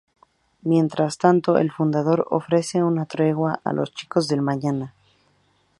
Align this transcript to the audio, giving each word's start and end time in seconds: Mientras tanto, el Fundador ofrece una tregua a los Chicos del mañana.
Mientras 0.63 1.19
tanto, 1.19 1.59
el 1.59 1.69
Fundador 1.71 2.25
ofrece 2.31 2.81
una 2.81 3.05
tregua 3.05 3.61
a 3.63 3.71
los 3.71 3.93
Chicos 3.93 4.27
del 4.27 4.41
mañana. 4.41 4.95